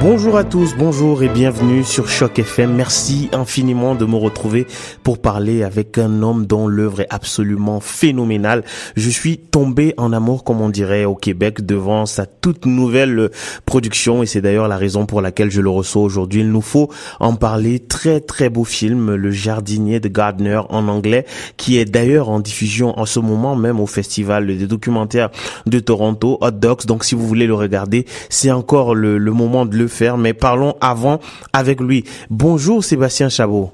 [0.00, 2.74] Bonjour à tous, bonjour et bienvenue sur Choc FM.
[2.74, 4.66] Merci infiniment de me retrouver
[5.02, 8.62] pour parler avec un homme dont l'œuvre est absolument phénoménale.
[8.94, 13.30] Je suis tombé en amour, comme on dirait au Québec, devant sa toute nouvelle
[13.64, 16.42] production et c'est d'ailleurs la raison pour laquelle je le reçois aujourd'hui.
[16.42, 17.80] Il nous faut en parler.
[17.80, 21.24] Très très beau film, Le jardinier de Gardner en anglais,
[21.56, 25.30] qui est d'ailleurs en diffusion en ce moment même au festival des documentaires
[25.64, 26.86] de Toronto, Hot Docs.
[26.86, 30.34] Donc si vous voulez le regarder, c'est encore le, le moment de le faire, mais
[30.34, 31.20] parlons avant
[31.52, 32.04] avec lui.
[32.30, 33.72] Bonjour Sébastien Chabot.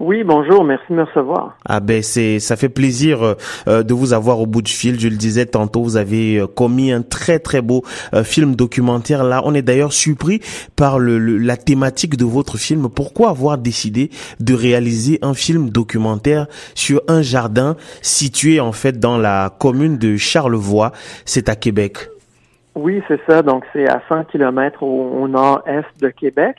[0.00, 1.58] Oui, bonjour, merci de me recevoir.
[1.66, 3.34] Ah ben c'est ça fait plaisir euh,
[3.68, 4.98] euh, de vous avoir au bout du fil.
[4.98, 7.84] Je le disais tantôt, vous avez euh, commis un très très beau
[8.24, 9.24] film documentaire.
[9.24, 10.40] Là, on est d'ailleurs surpris
[10.74, 12.88] par le, la thématique de votre film.
[12.88, 14.08] Pourquoi avoir décidé
[14.40, 20.16] de réaliser un film documentaire sur un jardin situé en fait dans la commune de
[20.16, 20.92] Charlevoix,
[21.26, 22.08] c'est à Québec.
[22.82, 23.42] Oui, c'est ça.
[23.42, 26.56] Donc, c'est à 100 km au, nord-est de Québec.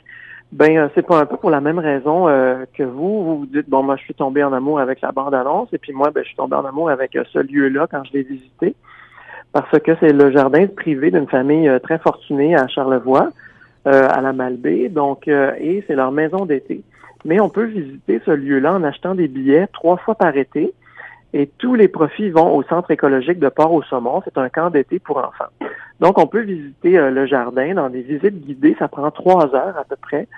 [0.52, 3.24] Ben, euh, c'est pas un peu pour la même raison euh, que vous.
[3.24, 5.92] Vous vous dites, bon, moi, je suis tombé en amour avec la bande-annonce, et puis
[5.92, 8.76] moi, ben, je suis tombé en amour avec euh, ce lieu-là quand je l'ai visité,
[9.52, 13.30] parce que c'est le jardin privé d'une famille très fortunée à Charlevoix,
[13.84, 16.82] à la Malbaie, donc, et c'est leur maison d'été.
[17.24, 20.72] Mais on peut visiter ce lieu-là en achetant des billets trois fois par été
[21.34, 24.20] et tous les profits vont au centre écologique de Port-au-Saumon.
[24.24, 25.50] C'est un camp d'été pour enfants.
[26.00, 28.76] Donc, on peut visiter euh, le jardin dans des visites guidées.
[28.78, 30.28] Ça prend trois heures à peu près.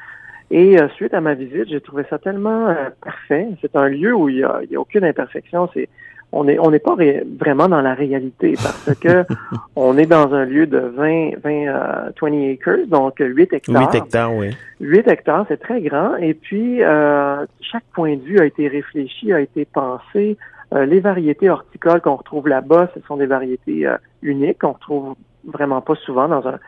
[0.50, 3.48] Et euh, suite à ma visite, j'ai trouvé ça tellement euh, parfait.
[3.60, 5.68] C'est un lieu où il y a, a aucune imperfection.
[5.74, 5.88] C'est
[6.36, 6.96] on est on n'est pas
[7.38, 9.24] vraiment dans la réalité parce que
[9.76, 11.78] on est dans un lieu de 20 20
[12.20, 13.92] 20 acres donc 8 hectares.
[13.92, 14.50] 8 hectares, oui.
[14.80, 16.80] 8 hectares, c'est très grand et puis
[17.60, 20.36] chaque point de vue a été réfléchi, a été pensé.
[20.74, 25.14] Euh, les variétés horticoles qu'on retrouve là-bas, ce sont des variétés euh, uniques qu'on retrouve
[25.44, 26.58] vraiment pas souvent dans un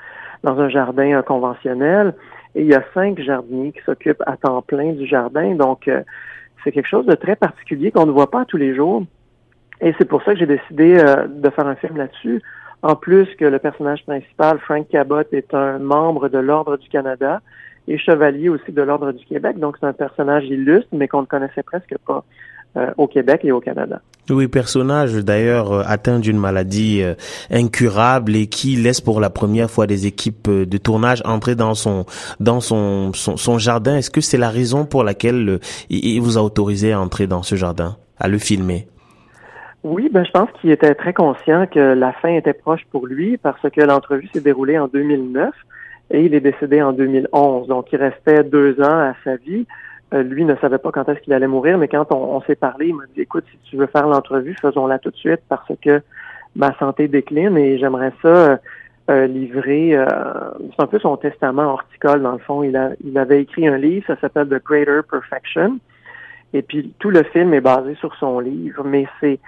[0.42, 2.14] dans un jardin euh, conventionnel.
[2.54, 5.90] Et il y a cinq jardiniers qui s'occupent à temps plein du jardin, donc
[6.64, 9.02] c'est quelque chose de très particulier qu'on ne voit pas tous les jours.
[9.82, 10.94] Et c'est pour ça que j'ai décidé
[11.28, 12.40] de faire un film là-dessus.
[12.80, 17.42] En plus que le personnage principal, Frank Cabot, est un membre de l'Ordre du Canada
[17.88, 19.58] et chevalier aussi de l'Ordre du Québec.
[19.58, 22.24] Donc c'est un personnage illustre, mais qu'on ne connaissait presque pas.
[22.76, 24.02] Euh, au Québec et au Canada.
[24.28, 27.14] Oui, personnage d'ailleurs euh, atteint d'une maladie euh,
[27.50, 32.04] incurable et qui laisse pour la première fois des équipes de tournage entrer dans son
[32.38, 33.96] dans son son, jardin.
[33.96, 37.54] Est-ce que c'est la raison pour laquelle il vous a autorisé à entrer dans ce
[37.54, 38.88] jardin, à le filmer?
[39.82, 43.38] Oui, ben je pense qu'il était très conscient que la fin était proche pour lui
[43.38, 45.54] parce que l'entrevue s'est déroulée en 2009
[46.10, 47.68] et il est décédé en 2011.
[47.68, 49.66] Donc il restait deux ans à sa vie.
[50.14, 52.88] Euh, lui ne savait pas quand est-ce qu'il allait mourir, mais quand on, s'est parlé,
[52.88, 56.00] il m'a dit écoute, si tu veux faire l'entrevue, faisons-la tout de suite parce que
[56.54, 58.56] ma santé décline et j'aimerais ça euh,
[59.10, 59.98] euh, livrer.
[60.70, 62.62] c'est un peu son testament horticole dans le fond.
[62.62, 65.78] Il, a, il avait écrit un livre, ça s'appelle The Greater Perfection,
[66.52, 69.40] et puis tout le film est basé sur son livre, mais c'est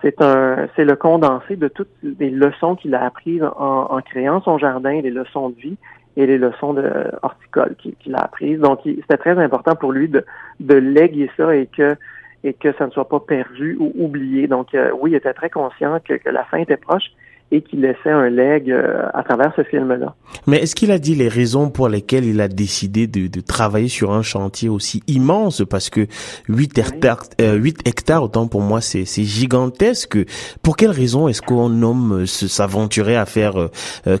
[0.00, 4.40] c'est un c'est le condensé de toutes les leçons qu'il a apprises en, en créant
[4.42, 5.76] son jardin, les leçons de vie
[6.16, 6.90] et les leçons de
[7.22, 8.60] horticole qu'il a apprises.
[8.60, 10.24] Donc, c'était très important pour lui de,
[10.60, 11.96] de léguer ça et que
[12.44, 14.46] et que ça ne soit pas perdu ou oublié.
[14.46, 17.04] Donc, euh, oui, il était très conscient que, que la fin était proche
[17.50, 20.14] et qu'il laissait un leg euh, à travers ce film-là.
[20.46, 23.88] Mais est-ce qu'il a dit les raisons pour lesquelles il a décidé de, de travailler
[23.88, 25.62] sur un chantier aussi immense?
[25.68, 26.06] Parce que
[26.48, 30.18] 8 hectares, euh, 8 hectares autant pour moi, c'est gigantesque.
[30.62, 33.54] Pour quelles raisons est-ce qu'on homme s'aventurer à faire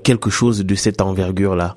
[0.02, 1.76] quelque chose de cette envergure-là?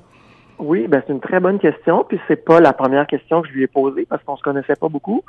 [0.58, 3.52] Oui, ben c'est une très bonne question, puis c'est pas la première question que je
[3.52, 5.22] lui ai posée parce qu'on se connaissait pas beaucoup.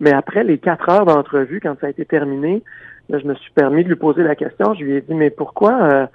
[0.00, 2.62] Mais après les quatre heures d'entrevue, quand ça a été terminé,
[3.08, 4.74] je me suis permis de lui poser la question.
[4.74, 6.06] Je lui ai dit mais pourquoi euh,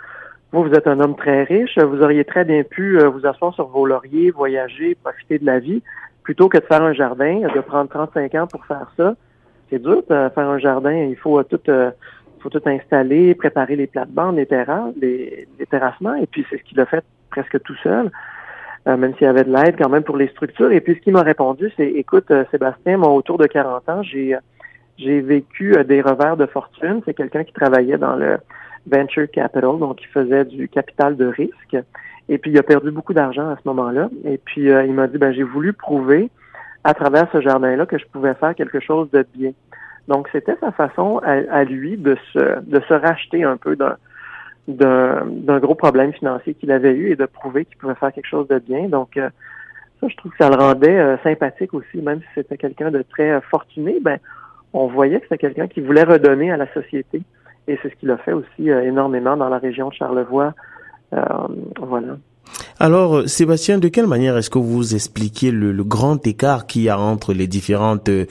[0.51, 3.53] vous, vous êtes un homme très riche, vous auriez très bien pu euh, vous asseoir
[3.53, 5.81] sur vos lauriers, voyager, profiter de la vie,
[6.23, 9.15] plutôt que de faire un jardin, de prendre 35 ans pour faire ça.
[9.69, 11.91] C'est dur de faire un jardin, il faut tout euh,
[12.39, 16.63] faut tout installer, préparer les plates-bandes, les terrasses, les, les terrassements, et puis c'est ce
[16.63, 18.09] qu'il a fait presque tout seul.
[18.89, 20.71] Euh, même s'il y avait de l'aide quand même pour les structures.
[20.71, 24.03] Et puis ce qu'il m'a répondu, c'est écoute, euh, Sébastien, moi autour de 40 ans,
[24.03, 24.35] j'ai
[24.97, 27.01] j'ai vécu euh, des revers de fortune.
[27.05, 28.37] C'est quelqu'un qui travaillait dans le
[28.89, 31.77] venture capital, donc il faisait du capital de risque.
[32.29, 34.09] Et puis il a perdu beaucoup d'argent à ce moment-là.
[34.25, 36.29] Et puis il m'a dit ben j'ai voulu prouver
[36.83, 39.51] à travers ce jardin-là que je pouvais faire quelque chose de bien.
[40.07, 43.97] Donc c'était sa façon à, à, lui de se de se racheter un peu d'un
[44.69, 48.47] d'un gros problème financier qu'il avait eu et de prouver qu'il pouvait faire quelque chose
[48.47, 48.87] de bien.
[48.87, 49.29] Donc, euh,
[49.99, 53.01] ça, je trouve que ça le rendait euh, sympathique aussi, même si c'était quelqu'un de
[53.01, 54.19] très euh, fortuné, ben,
[54.73, 57.21] on voyait que c'était quelqu'un qui voulait redonner à la société
[57.67, 60.53] et c'est ce qu'il a fait aussi énormément dans la région de Charlevoix.
[61.11, 62.17] voilà.
[62.81, 66.89] Alors, euh, Sébastien, de quelle manière est-ce que vous expliquez le, grand écart qu'il y
[66.89, 68.25] a entre les différentes euh,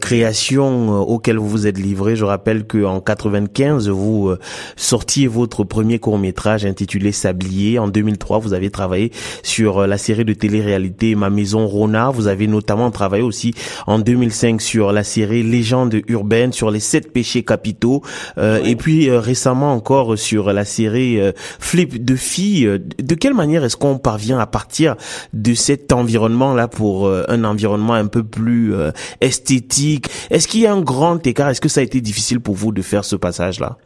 [0.00, 4.32] créations euh, auxquelles vous vous êtes livré Je rappelle qu'en 95, vous
[4.76, 7.78] sortiez votre premier court-métrage intitulé Sablier.
[7.78, 9.12] En 2003, vous avez travaillé
[9.42, 12.10] sur la série de télé-réalité Ma Maison Rona.
[12.10, 13.52] Vous avez notamment travaillé aussi
[13.86, 18.02] en 2005 sur la série Légende urbaine, sur les sept péchés capitaux.
[18.38, 22.80] Et puis récemment encore sur la série Flip de filles.
[22.98, 24.96] De quelle manière est-ce qu'on parvient à partir
[25.32, 30.06] de cet environnement-là pour euh, un environnement un peu plus euh, esthétique?
[30.30, 31.48] Est-ce qu'il y a un grand écart?
[31.48, 33.76] Est-ce que ça a été difficile pour vous de faire ce passage-là?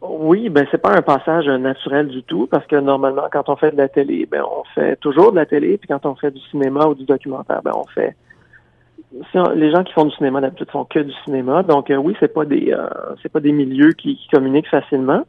[0.00, 3.70] Oui, ben c'est pas un passage naturel du tout parce que normalement quand on fait
[3.70, 6.40] de la télé, ben on fait toujours de la télé, puis quand on fait du
[6.50, 8.16] cinéma ou du documentaire, ben on fait
[9.54, 12.32] les gens qui font du cinéma d'habitude font que du cinéma, donc euh, oui, c'est
[12.32, 12.74] pas des
[13.22, 15.24] c'est pas des milieux qui communiquent facilement.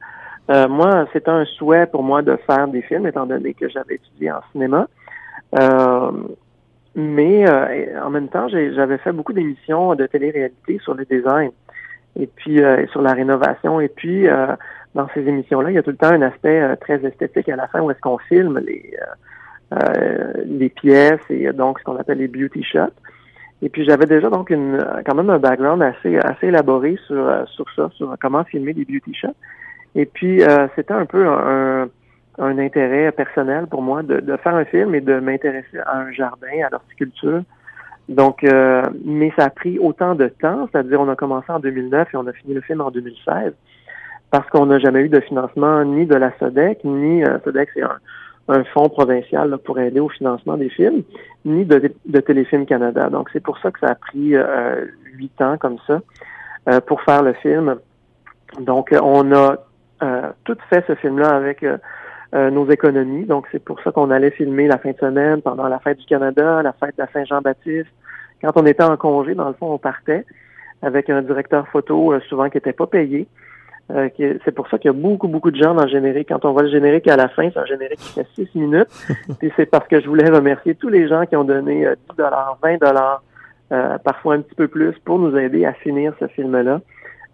[0.50, 3.96] Euh, moi, c'était un souhait pour moi de faire des films, étant donné que j'avais
[3.96, 4.88] étudié en cinéma.
[5.58, 6.12] Euh,
[6.96, 11.52] mais euh, en même temps, j'avais fait beaucoup d'émissions de télé-réalité sur le design
[12.20, 12.62] et puis
[12.92, 13.80] sur la rénovation.
[13.80, 14.28] Et puis,
[14.94, 17.68] dans ces émissions-là, il y a tout le temps un aspect très esthétique à la
[17.68, 18.96] fin où est-ce qu'on filme les,
[20.46, 22.94] les pièces et donc ce qu'on appelle les beauty shots.
[23.64, 27.66] Et puis j'avais déjà donc une quand même un background assez assez élaboré sur sur
[27.76, 29.34] ça, sur comment filmer des beauty shots.
[29.96, 31.90] Et puis, euh, c'était un peu un,
[32.40, 36.12] un, intérêt personnel pour moi de, de faire un film et de m'intéresser à un
[36.12, 37.44] jardin, à l'horticulture.
[38.10, 42.10] Donc, euh, mais ça a pris autant de temps, c'est-à-dire on a commencé en 2009
[42.14, 43.54] et on a fini le film en 2016,
[44.30, 47.84] parce qu'on n'a jamais eu de financement ni de la SODEC, ni euh, SODEC c'est
[47.84, 48.00] un,
[48.50, 51.04] un fonds provincial pour aider au financement des films,
[51.46, 53.10] ni de, de Téléfilm Canada.
[53.10, 56.02] Donc, c'est pour ça que ça a pris euh, huit ans comme ça
[56.70, 57.78] euh, pour faire le film.
[58.60, 59.58] Donc, on a
[60.44, 61.78] tout fait ce film-là avec euh,
[62.36, 63.26] euh, nos économies.
[63.26, 66.06] Donc, c'est pour ça qu'on allait filmer la fin de semaine pendant la fête du
[66.06, 67.90] Canada, la fête de la Saint-Jean-Baptiste.
[68.42, 70.26] Quand on était en congé, dans le fond, on partait
[70.82, 73.26] avec un directeur photo souvent qui n'était pas payé.
[73.90, 76.28] c'est pour ça qu'il y a beaucoup, beaucoup de gens dans le générique.
[76.28, 78.90] Quand on voit le générique à la fin, c'est un générique qui fait six minutes.
[79.42, 82.58] Et c'est parce que je voulais remercier tous les gens qui ont donné 10 dollars,
[82.62, 83.24] 20 dollars,
[84.04, 86.82] parfois un petit peu plus pour nous aider à finir ce film-là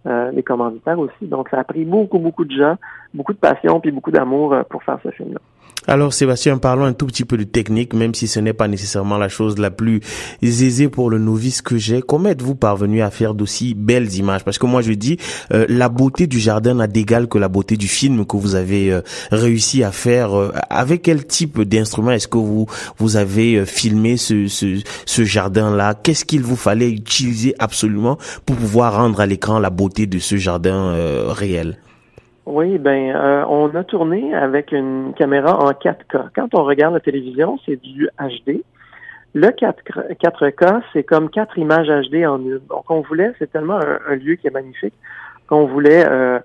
[0.05, 1.25] euh, les commanditaires aussi.
[1.25, 2.75] Donc, ça a pris beaucoup, beaucoup de gens,
[3.13, 5.39] beaucoup de passion puis beaucoup d'amour euh, pour faire ce film-là.
[5.89, 9.17] Alors Sébastien, parlons un tout petit peu de technique, même si ce n'est pas nécessairement
[9.17, 10.01] la chose la plus
[10.43, 12.03] aisée pour le novice que j'ai.
[12.03, 14.43] Comment êtes-vous parvenu à faire d'aussi belles images?
[14.43, 15.17] Parce que moi je dis,
[15.51, 18.91] euh, la beauté du jardin n'a d'égal que la beauté du film que vous avez
[18.91, 19.01] euh,
[19.31, 20.37] réussi à faire.
[20.37, 22.67] Euh, avec quel type d'instrument est-ce que vous
[22.99, 25.95] vous avez filmé ce, ce, ce jardin-là?
[25.95, 30.37] Qu'est-ce qu'il vous fallait utiliser absolument pour pouvoir rendre à l'écran la beauté de ce
[30.37, 30.93] jardin
[31.29, 31.79] réel?
[32.51, 36.29] Oui, ben, euh, on a tourné avec une caméra en 4K.
[36.35, 38.63] Quand on regarde la télévision, c'est du HD.
[39.35, 42.59] Le 4, k c'est comme quatre images HD en une.
[42.67, 44.95] Donc, on voulait, c'est tellement un, lieu qui est magnifique
[45.45, 46.39] qu'on voulait euh,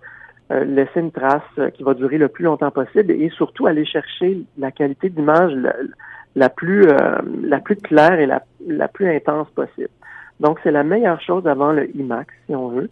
[0.52, 4.42] euh, laisser une trace qui va durer le plus longtemps possible et surtout aller chercher
[4.58, 5.52] la qualité d'image
[6.34, 6.86] la, plus
[7.42, 9.88] la plus claire et la, la plus intense possible.
[10.40, 12.90] Donc, c'est la meilleure chose avant le IMAX, si on veut.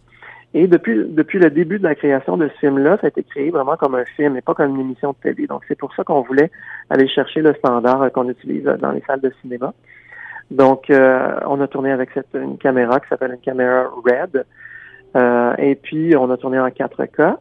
[0.55, 3.49] Et depuis, depuis le début de la création de ce film-là, ça a été créé
[3.49, 5.47] vraiment comme un film et pas comme une émission de télé.
[5.47, 6.51] Donc, c'est pour ça qu'on voulait
[6.91, 9.73] aller chercher le standard qu'on utilise dans les salles de cinéma.
[10.51, 14.45] Donc, euh, on a tourné avec cette, une caméra qui s'appelle une caméra RED.
[15.15, 17.37] Euh, et puis, on a tourné en 4K.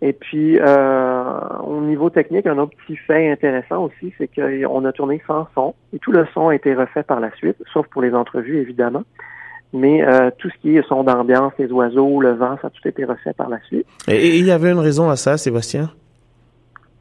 [0.00, 4.92] Et puis, euh, au niveau technique, un autre petit fait intéressant aussi, c'est qu'on a
[4.92, 5.74] tourné sans son.
[5.92, 9.02] Et tout le son a été refait par la suite, sauf pour les entrevues, évidemment
[9.72, 12.86] mais euh, tout ce qui est son d'ambiance, les oiseaux, le vent, ça a tout
[12.86, 13.86] été refait par la suite.
[14.06, 15.90] Et il y avait une raison à ça, Sébastien?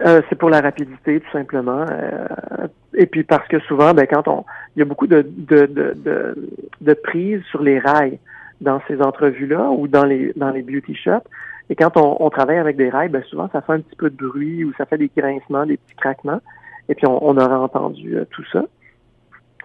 [0.05, 1.85] Euh, c'est pour la rapidité, tout simplement.
[1.89, 4.45] Euh, et puis parce que souvent, ben, quand on,
[4.75, 6.35] il y a beaucoup de, de, de,
[6.81, 8.19] de, prises sur les rails
[8.61, 11.27] dans ces entrevues-là ou dans les dans les beauty shops.
[11.69, 14.09] Et quand on, on travaille avec des rails, ben souvent ça fait un petit peu
[14.09, 16.41] de bruit ou ça fait des grincements, des petits craquements.
[16.89, 18.65] Et puis on, on aura entendu tout ça.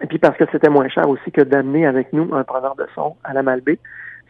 [0.01, 2.85] Et puis parce que c'était moins cher aussi que d'amener avec nous un preneur de
[2.95, 3.79] son à la Malbaie.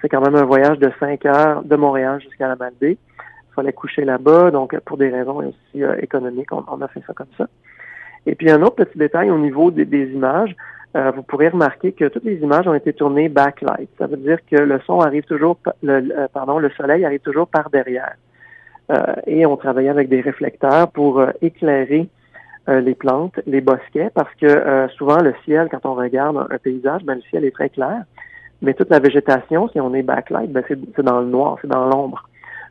[0.01, 2.98] C'est quand même un voyage de cinq heures de Montréal jusqu'à la Malbaie.
[2.98, 7.13] Il fallait coucher là-bas, donc pour des raisons aussi euh, économiques, on, a fait ça
[7.13, 7.48] comme ça.
[8.25, 10.55] Et puis un autre petit détail au niveau des, images,
[10.96, 13.89] euh, vous pourrez remarquer que toutes les images ont été tournées backlight.
[13.98, 17.48] Ça veut dire que le son arrive toujours, le, euh, pardon, le soleil arrive toujours
[17.48, 18.15] par derrière.
[19.27, 22.10] et on travaillait avec des réflecteurs pour éclairer
[22.70, 26.58] euh, les plantes, les bosquets, parce que euh, souvent le ciel, quand on regarde un,
[26.58, 28.03] paysage, ben, le ciel est très clair,
[28.62, 31.89] mais toute la végétation, si on est backlight, ben, c'est dans le noir, c'est dans
[31.89, 32.24] l'ombre.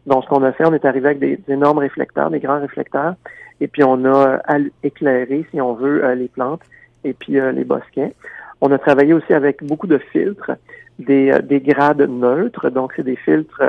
[0.07, 3.17] Donc, ce qu'on a fait, on est arrivé avec des, énormes réflecteurs, des grands réflecteurs,
[3.61, 4.41] et puis on a
[4.83, 6.63] éclairé, si on veut, les plantes
[7.05, 8.15] et puis les bosquets.
[8.61, 10.53] On a travaillé aussi avec beaucoup de filtres,
[10.99, 13.63] des grades neutres, donc c'est des filtres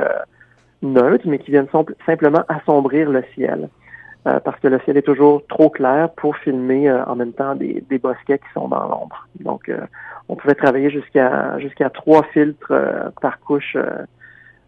[0.82, 1.68] neutres, mais qui viennent
[2.06, 3.68] simplement assombrir le ciel.
[4.26, 7.54] Euh, parce que le ciel est toujours trop clair pour filmer euh, en même temps
[7.54, 9.28] des, des, bosquets qui sont dans l'ombre.
[9.40, 9.80] Donc, euh,
[10.30, 12.72] on pouvait travailler jusqu'à jusqu'à trois filtres
[13.20, 13.76] par couche,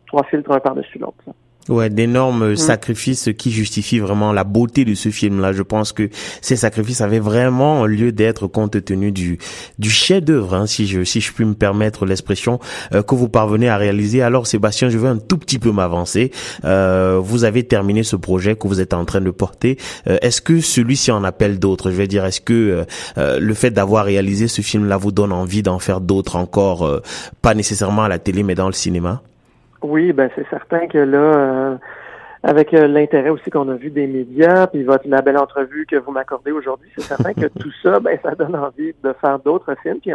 [0.06, 1.24] trois filtres un par-dessus l'autre.
[1.68, 2.56] Ouais, d'énormes mm.
[2.56, 5.52] sacrifices qui justifient vraiment la beauté de ce film-là.
[5.52, 6.08] Je pense que
[6.40, 9.38] ces sacrifices avaient vraiment lieu d'être compte tenu du
[9.78, 12.60] du chef-d'œuvre, hein, si je si je puis me permettre l'expression
[12.94, 14.22] euh, que vous parvenez à réaliser.
[14.22, 16.30] Alors, Sébastien, je veux un tout petit peu m'avancer.
[16.64, 19.76] Euh, vous avez terminé ce projet que vous êtes en train de porter.
[20.06, 21.90] Euh, est-ce que celui-ci en appelle d'autres?
[21.90, 25.78] Je veux dire, est-ce que le fait d'avoir réalisé ce film-là vous donne envie d'en
[25.78, 27.02] faire d'autres encore,
[27.42, 29.22] pas nécessairement à la télé, mais dans le cinéma?
[29.82, 31.76] Oui, ben c'est certain que là, euh,
[32.42, 35.96] avec euh, l'intérêt aussi qu'on a vu des médias, puis votre la belle entrevue que
[35.96, 39.74] vous m'accordez aujourd'hui, c'est certain que tout ça, ben ça donne envie de faire d'autres
[39.82, 40.00] films.
[40.00, 40.12] Puis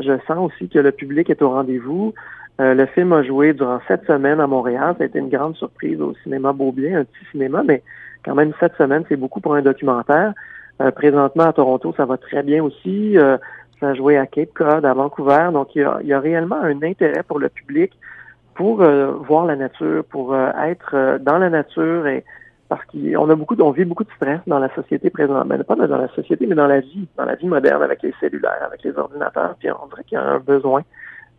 [0.00, 2.14] je sens aussi que le public est au rendez-vous.
[2.60, 4.94] Euh, le film a joué durant sept semaines à Montréal.
[4.98, 7.82] Ça a été une grande surprise au cinéma Beaubien, un petit cinéma, mais
[8.24, 10.32] quand même sept semaines, c'est beaucoup pour un documentaire.
[10.96, 13.16] présentement à Toronto, ça va très bien aussi.
[13.78, 15.50] ça a joué à Cape Cod, à Vancouver.
[15.52, 17.92] Donc il y a, il y a réellement un intérêt pour le public
[18.58, 22.24] pour euh, voir la nature, pour euh, être euh, dans la nature et
[22.68, 25.76] parce qu'on a beaucoup, on vit beaucoup de stress dans la société présente, mais pas
[25.76, 28.82] dans la société, mais dans la vie, dans la vie moderne avec les cellulaires, avec
[28.82, 29.54] les ordinateurs.
[29.60, 30.82] Puis on dirait qu'il y a un besoin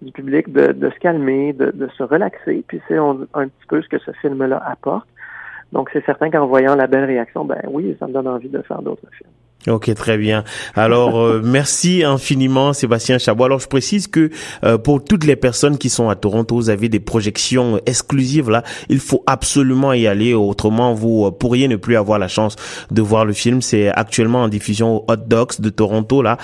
[0.02, 2.64] du public de, de se calmer, de, de, se relaxer.
[2.66, 5.08] Puis c'est un petit peu ce que ce film-là apporte.
[5.74, 8.62] Donc c'est certain qu'en voyant la belle réaction, ben oui, ça me donne envie de
[8.62, 9.30] faire d'autres films.
[9.68, 10.46] Ok, très bien.
[10.74, 13.44] Alors, euh, merci infiniment, Sébastien Chabot.
[13.44, 14.30] Alors, je précise que
[14.64, 18.64] euh, pour toutes les personnes qui sont à Toronto, vous avez des projections exclusives là.
[18.88, 22.56] Il faut absolument y aller, autrement vous euh, pourriez ne plus avoir la chance
[22.90, 23.62] de voir le film.
[23.62, 26.38] C'est actuellement en diffusion au Hot Docs de Toronto là.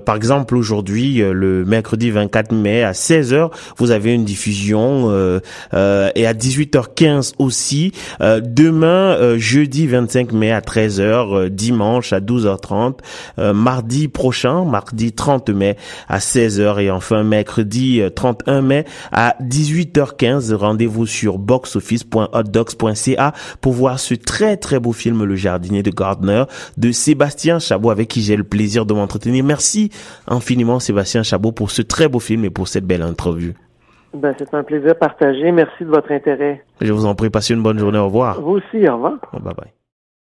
[0.00, 5.12] par exemple, aujourd'hui, le mercredi 24 mai à 16h, vous avez une diffusion
[5.72, 7.92] et à 18h15 aussi.
[8.20, 13.02] demain, jeudi 25 mai à 13h, dimanche à 12h 30
[13.38, 15.76] euh, mardi prochain, mardi 30 mai
[16.08, 20.54] à 16h et enfin mercredi 31 euh, mai à 18h15.
[20.54, 26.44] Rendez-vous sur boxoffice.hotdocs.ca pour voir ce très très beau film Le jardinier de Gardner
[26.76, 29.44] de Sébastien Chabot avec qui j'ai le plaisir de m'entretenir.
[29.44, 29.90] Merci
[30.26, 33.54] infiniment Sébastien Chabot pour ce très beau film et pour cette belle entrevue.
[34.14, 35.52] Ben, c'est un plaisir partagé.
[35.52, 36.64] Merci de votre intérêt.
[36.80, 37.98] Je vous en prie, passez une bonne journée.
[37.98, 38.40] Au revoir.
[38.40, 39.18] Vous aussi, au revoir.
[39.32, 39.77] Bye bye.